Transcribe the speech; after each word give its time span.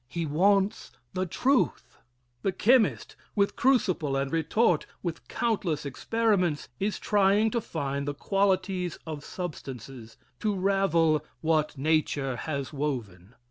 He 0.07 0.25
wants 0.25 0.89
the 1.13 1.27
truth. 1.27 1.99
The 2.41 2.51
chemist, 2.51 3.15
with 3.35 3.55
crucible 3.55 4.15
and 4.15 4.31
retort, 4.31 4.87
with 5.03 5.27
countless 5.27 5.85
experiments, 5.85 6.69
is 6.79 6.97
trying 6.97 7.51
to 7.51 7.61
find 7.61 8.07
the 8.07 8.15
qualities 8.15 8.97
of 9.05 9.23
substances 9.23 10.17
to 10.39 10.55
ravel 10.55 11.23
what 11.41 11.77
nature 11.77 12.35
has 12.35 12.73
woven. 12.73 13.35